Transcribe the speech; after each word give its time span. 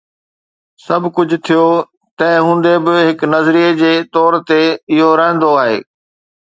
سڀ 0.85 1.01
ڪجهه 1.15 1.39
ٿيو، 1.45 1.65
تنهن 2.17 2.41
هوندي 2.47 2.75
به، 2.85 2.95
هڪ 3.09 3.19
نظريي 3.35 3.69
جي 3.81 3.93
طور 4.15 4.33
تي 4.47 4.61
اهو 4.91 5.07
رهندو 5.23 5.49
آهي 5.63 5.79